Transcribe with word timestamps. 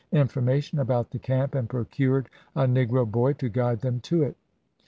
information 0.13 0.79
about 0.79 1.11
the 1.11 1.19
camp, 1.19 1.53
and 1.53 1.69
procured 1.69 2.27
a 2.55 2.65
negro 2.65 3.05
boy 3.05 3.33
to 3.33 3.47
guide 3.47 3.81
them 3.81 3.99
to 3.99 4.23
it. 4.23 4.35